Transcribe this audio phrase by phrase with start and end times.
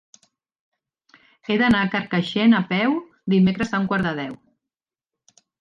[1.49, 2.97] He d'anar a Carcaixent a peu
[3.37, 4.37] dimecres a un quart de deu.